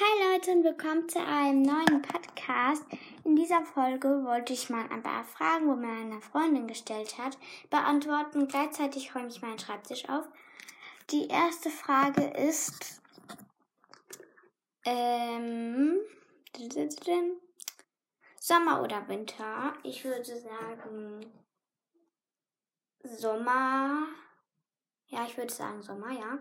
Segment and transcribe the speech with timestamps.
[0.00, 2.84] Hi Leute und willkommen zu einem neuen Podcast.
[3.24, 7.36] In dieser Folge wollte ich mal ein paar Fragen, wo mir eine Freundin gestellt hat,
[7.68, 8.46] beantworten.
[8.46, 10.24] Gleichzeitig räume ich meinen Schreibtisch auf.
[11.10, 13.02] Die erste Frage ist,
[14.84, 15.98] ähm,
[18.38, 19.74] Sommer oder Winter?
[19.82, 21.26] Ich würde sagen
[23.02, 24.06] Sommer.
[25.08, 26.38] Ja, ich würde sagen Sommer, ja.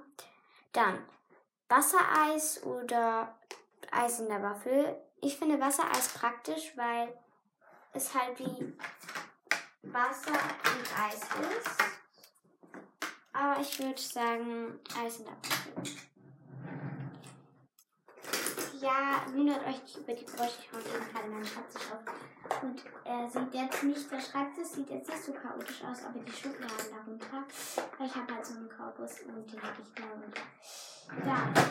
[0.73, 0.99] Dann
[1.69, 3.35] Wassereis oder
[3.91, 4.95] Eis in der Waffel.
[5.21, 7.13] Ich finde Wassereis praktisch, weil
[7.93, 8.73] es halt wie
[9.83, 11.21] Wasser und Eis
[11.57, 11.77] ist.
[13.33, 15.97] Aber ich würde sagen Eis in der Waffel.
[18.87, 20.59] Ja, wundert euch nicht über die Geräusche.
[20.61, 22.63] Ich hau den gerade meinen Schreibtisch auf.
[22.63, 26.31] Und er sieht jetzt nicht, der Schreibtisch sieht jetzt nicht so chaotisch aus, aber die
[26.31, 27.43] Schubladen darunter.
[27.97, 30.41] Weil ich habe halt so einen Korpus und die lege ich da runter.
[31.25, 31.69] Da.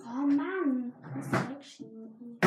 [0.00, 0.92] Oh Mann.
[1.08, 2.38] Ich muss die wegschieben.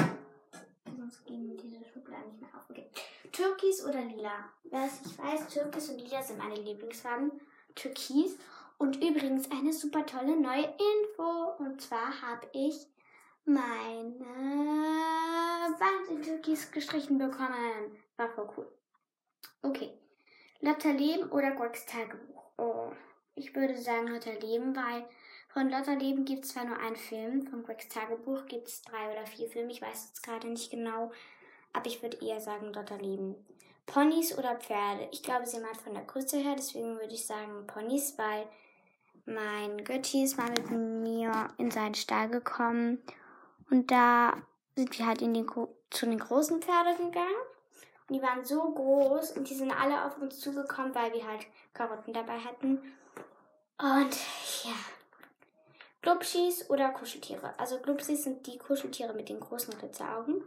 [0.96, 2.70] Sonst gehen diese Schubladen nicht mehr auf.
[2.70, 2.92] Okay.
[3.32, 4.46] Türkis oder lila?
[4.66, 7.32] Wer es nicht weiß, Türkis und lila sind meine Lieblingsfarben.
[7.74, 8.38] Türkis.
[8.78, 11.56] Und übrigens eine super tolle neue Info.
[11.58, 12.94] Und zwar habe ich
[13.46, 14.26] meine
[15.80, 17.98] Wand in Türkis gestrichen bekommen.
[18.18, 18.72] War voll cool.
[19.62, 19.94] Okay.
[20.62, 22.52] Lotta Leben oder Gregs Tagebuch?
[22.58, 22.92] Oh,
[23.36, 25.06] ich würde sagen Lotta Leben, weil
[25.50, 29.12] von Lotta Leben gibt es zwar nur einen Film, von Gregs Tagebuch gibt es drei
[29.12, 31.12] oder vier Filme, ich weiß jetzt gerade nicht genau,
[31.74, 33.36] aber ich würde eher sagen Lotta Leben.
[33.86, 35.10] Ponys oder Pferde?
[35.12, 38.48] Ich glaube, sie meint von der Größe her, deswegen würde ich sagen Ponys, weil
[39.26, 43.04] mein Götti ist mal mit mir in seinen Stall gekommen
[43.70, 44.34] und da
[44.76, 45.48] sind wir halt den,
[45.90, 47.36] zu den großen Pferden gegangen.
[48.08, 51.46] Und die waren so groß und die sind alle auf uns zugekommen, weil wir halt
[51.74, 52.80] Karotten dabei hatten.
[53.78, 54.16] Und
[54.64, 54.76] ja.
[56.02, 57.58] Glubschis oder Kuscheltiere.
[57.58, 60.44] Also Glubschis sind die Kuscheltiere mit den großen Ritzeraugen.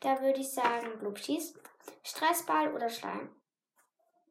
[0.00, 1.54] Da würde ich sagen Glubschis.
[2.02, 3.30] Stressball oder Schleim.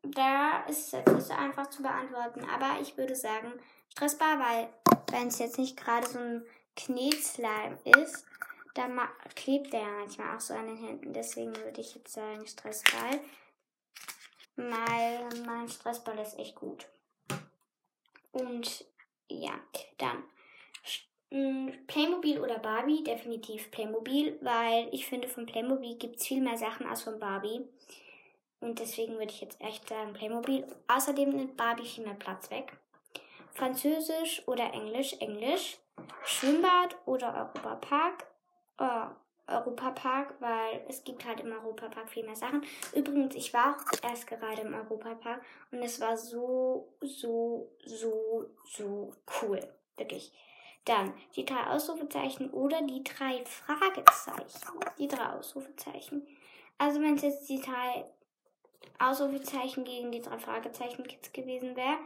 [0.03, 3.53] Da ist es jetzt nicht so einfach zu beantworten, aber ich würde sagen
[3.89, 4.69] Stressball, weil
[5.11, 8.25] wenn es jetzt nicht gerade so ein Knetslime ist,
[8.73, 8.99] dann
[9.35, 11.13] klebt der ja manchmal auch so an den Händen.
[11.13, 13.19] Deswegen würde ich jetzt sagen Stressball.
[14.57, 16.87] Weil mein Stressball ist echt gut.
[18.31, 18.85] Und
[19.29, 19.53] ja,
[19.97, 20.23] dann
[21.87, 23.03] Playmobil oder Barbie?
[23.03, 27.61] Definitiv Playmobil, weil ich finde, von Playmobil gibt es viel mehr Sachen als von Barbie.
[28.61, 30.65] Und deswegen würde ich jetzt echt sagen Playmobil.
[30.87, 32.77] Außerdem nimmt Barbie viel mehr Platz weg.
[33.53, 35.13] Französisch oder Englisch?
[35.19, 35.77] Englisch.
[36.25, 38.25] Schwimmbad oder Europapark?
[38.77, 39.07] Oh,
[39.47, 42.63] Europapark, weil es gibt halt im Europapark viel mehr Sachen.
[42.93, 45.41] Übrigens, ich war auch erst gerade im Europapark
[45.71, 49.59] und es war so, so, so, so cool.
[49.97, 50.33] Wirklich.
[50.85, 54.79] Dann die drei Ausrufezeichen oder die drei Fragezeichen.
[54.99, 56.27] Die drei Ausrufezeichen.
[56.77, 58.05] Also wenn es jetzt die drei
[58.99, 61.97] Ausrufezeichen gegen die drei Fragezeichen Kids gewesen wäre,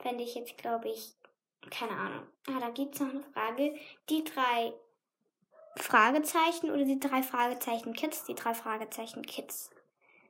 [0.00, 1.14] fände ich jetzt, glaube ich,
[1.68, 2.26] keine Ahnung.
[2.48, 3.78] Ah, da gibt es noch eine Frage.
[4.08, 4.72] Die drei
[5.76, 8.24] Fragezeichen oder die drei Fragezeichen Kids?
[8.24, 9.70] Die drei Fragezeichen Kids.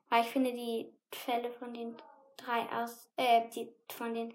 [0.08, 1.96] Weil ich finde die Fälle von den
[2.36, 4.34] drei aus, äh, die von den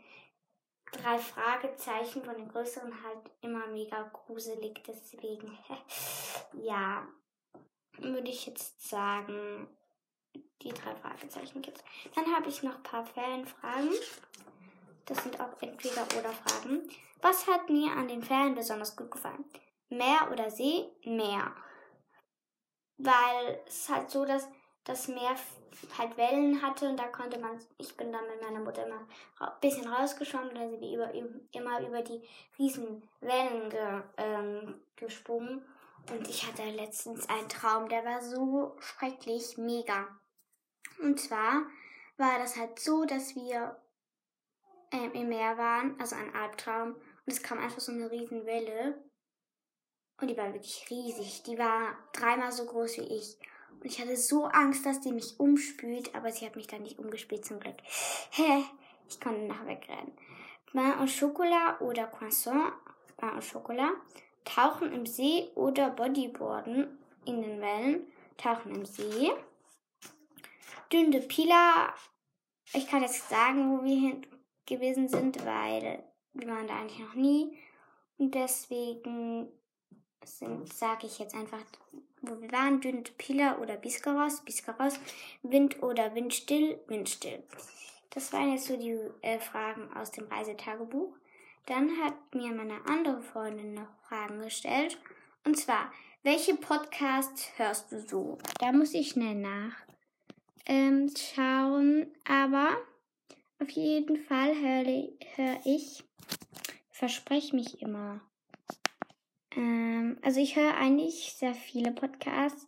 [0.92, 4.82] drei Fragezeichen von den größeren halt immer mega gruselig.
[4.88, 5.58] Deswegen,
[6.54, 7.08] ja,
[7.98, 9.68] würde ich jetzt sagen,
[10.62, 11.84] die drei Fragezeichen Kids.
[12.14, 13.90] Dann habe ich noch ein paar Fanfragen.
[15.06, 16.90] Das sind auch entweder oder Fragen.
[17.22, 19.46] Was hat mir an den Ferien besonders gut gefallen?
[19.90, 20.90] Meer oder See?
[21.04, 21.56] Meer.
[22.98, 24.48] Weil es halt so, dass
[24.84, 25.36] das Meer
[25.98, 29.08] halt Wellen hatte und da konnte man, ich bin dann mit meiner Mutter immer
[29.40, 31.14] ein bisschen rausgeschwommen, da sind wir
[31.52, 32.22] immer über die
[32.58, 35.66] riesen Wellen ge, ähm, gesprungen.
[36.12, 40.08] Und ich hatte letztens einen Traum, der war so schrecklich, mega.
[41.02, 41.64] Und zwar
[42.18, 43.76] war das halt so, dass wir
[44.96, 46.96] ähm, im Meer waren, also ein Albtraum,
[47.26, 49.04] und es kam einfach so eine riesen Welle.
[50.22, 51.44] Und die war wirklich riesig.
[51.44, 53.38] Die war dreimal so groß wie ich.
[53.72, 57.00] Und ich hatte so Angst, dass die mich umspült, aber sie hat mich dann nicht
[57.00, 57.76] umgespült zum Glück.
[58.32, 58.64] Hä?
[59.10, 60.14] Ich konnte nach wegrennen.
[60.74, 62.74] Bain au Chocolat oder Croissant,
[63.18, 63.94] Bain au Chocolat,
[64.44, 69.32] Tauchen im See oder Bodyboarden in den Wellen, Tauchen im See.
[70.92, 71.94] Dünne Pila,
[72.74, 74.26] ich kann jetzt sagen, wo wir hin
[74.66, 76.04] gewesen sind, weil
[76.34, 77.58] wir waren da eigentlich noch nie.
[78.18, 79.48] Und deswegen
[80.24, 81.64] sage ich jetzt einfach,
[82.22, 85.00] wo wir waren, Dünne Pila oder Biskaros, Biskaros,
[85.44, 87.44] Wind oder Windstill, Windstill.
[88.10, 91.14] Das waren jetzt so die äh, Fragen aus dem Reisetagebuch.
[91.66, 94.98] Dann hat mir meine andere Freundin noch Fragen gestellt.
[95.44, 95.92] Und zwar,
[96.24, 98.38] welche Podcasts hörst du so?
[98.60, 99.86] Da muss ich schnell nach
[100.66, 101.12] ähm,
[102.28, 102.78] aber
[103.60, 106.04] auf jeden Fall höre hör ich,
[106.90, 108.22] verspreche mich immer.
[109.56, 112.68] Ähm, also ich höre eigentlich sehr viele Podcasts.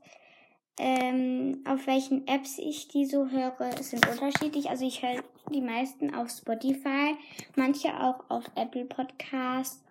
[0.79, 4.69] Ähm, auf welchen Apps ich die so höre, sind unterschiedlich.
[4.69, 7.15] Also ich höre die meisten auf Spotify,
[7.55, 9.83] manche auch auf Apple Podcasts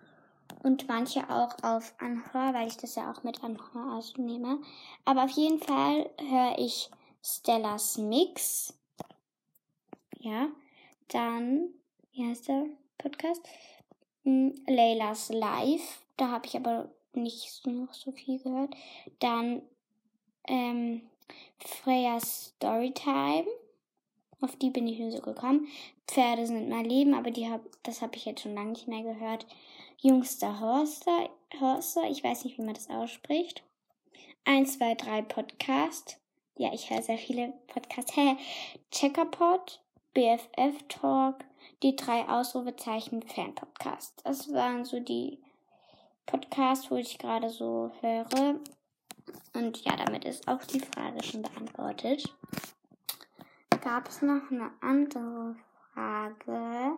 [0.63, 4.59] und manche auch auf Anhör, weil ich das ja auch mit Anhör ausnehme.
[5.03, 6.89] Aber auf jeden Fall höre ich
[7.21, 8.73] Stellas Mix.
[10.19, 10.47] Ja,
[11.09, 11.69] dann,
[12.11, 12.65] wie heißt der
[12.97, 13.41] Podcast?
[14.23, 16.01] Hm, Leilas Live.
[16.17, 18.75] Da habe ich aber nicht noch so viel gehört.
[19.19, 19.61] Dann
[20.47, 21.01] ähm,
[21.59, 23.45] Freya's Storytime.
[24.41, 25.67] Auf die bin ich nur so gekommen.
[26.07, 29.03] Pferde sind mein Leben, aber die hab, das habe ich jetzt schon lange nicht mehr
[29.03, 29.45] gehört.
[29.99, 33.63] Jungster Horster, Horster, ich weiß nicht, wie man das ausspricht.
[34.45, 36.19] 1, 2, 3 Podcast.
[36.55, 38.15] Ja, ich höre sehr viele Podcasts.
[38.15, 38.37] Hä?
[38.91, 39.81] Checkerpod,
[40.13, 41.43] BFF Talk,
[41.83, 44.23] die drei Ausrufezeichen Fan-Podcasts.
[44.23, 45.39] Das waren so die
[46.25, 48.59] Podcasts, wo ich gerade so höre.
[49.53, 52.35] Und ja, damit ist auch die Frage schon beantwortet.
[53.81, 55.55] Gab es noch eine andere
[55.93, 56.97] Frage?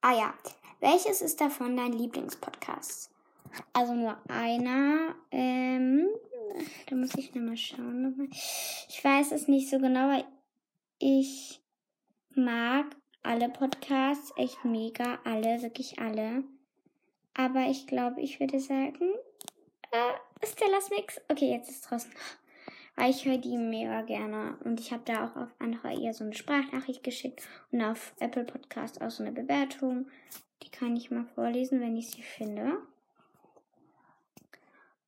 [0.00, 0.34] Ah ja,
[0.80, 3.10] welches ist davon dein Lieblingspodcast?
[3.72, 5.14] Also nur einer.
[5.30, 6.08] Ähm,
[6.86, 8.28] da muss ich nochmal schauen.
[8.30, 10.24] Ich weiß es nicht so genau, weil
[11.06, 11.60] ich
[12.34, 16.44] mag alle Podcasts echt mega, alle, wirklich alle.
[17.34, 19.12] Aber ich glaube, ich würde sagen,
[19.90, 21.20] äh, Stellas Mix.
[21.28, 22.10] Okay, jetzt ist draußen.
[22.96, 24.56] Weil ich höre die mega gerne.
[24.64, 28.44] Und ich habe da auch auf andere eher so eine Sprachnachricht geschickt und auf Apple
[28.44, 30.06] Podcast auch so eine Bewertung.
[30.62, 32.78] Die kann ich mal vorlesen, wenn ich sie finde.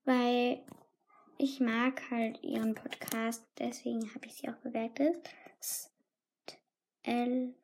[0.04, 0.60] Weil
[1.38, 5.30] ich mag halt ihren Podcast, deswegen habe ich sie auch bewertet.
[7.02, 7.54] L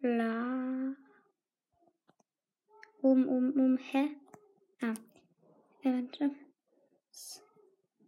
[0.00, 0.94] La
[3.02, 4.08] um um um hä?
[4.82, 4.94] Ah.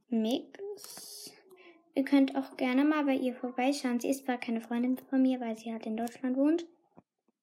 [0.08, 1.32] Mix.
[1.94, 4.00] Ihr könnt auch gerne mal bei ihr vorbeischauen.
[4.00, 6.66] Sie ist zwar keine Freundin von mir, weil sie halt in Deutschland wohnt.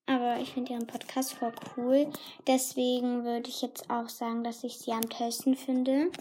[0.06, 2.12] Aber ich finde ihren Podcast voll cool.
[2.48, 6.12] Deswegen würde ich jetzt auch sagen, dass ich sie am tollsten finde.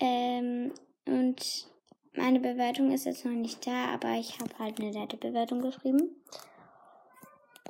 [0.00, 0.72] Ähm,
[1.06, 1.68] und
[2.16, 6.16] meine Bewertung ist jetzt noch nicht da, aber ich habe halt eine nette Bewertung geschrieben.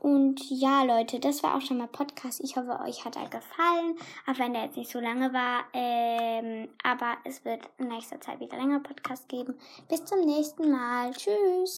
[0.05, 2.43] Und ja, Leute, das war auch schon mal Podcast.
[2.45, 3.97] Ich hoffe, euch hat er gefallen,
[4.27, 5.65] auch wenn der jetzt nicht so lange war.
[5.73, 9.55] Ähm, aber es wird in nächster Zeit wieder länger Podcast geben.
[9.89, 11.11] Bis zum nächsten Mal.
[11.13, 11.73] Tschüss.